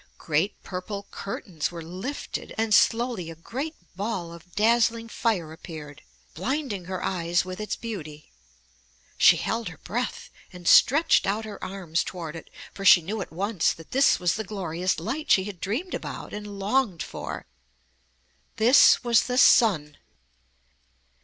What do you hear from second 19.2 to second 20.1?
the sun.